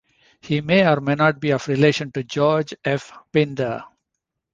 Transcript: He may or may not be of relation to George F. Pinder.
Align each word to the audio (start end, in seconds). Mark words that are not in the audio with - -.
He 0.41 0.61
may 0.61 0.83
or 0.87 0.99
may 0.99 1.13
not 1.13 1.39
be 1.39 1.51
of 1.51 1.67
relation 1.67 2.11
to 2.13 2.23
George 2.23 2.73
F. 2.83 3.11
Pinder. 3.31 3.83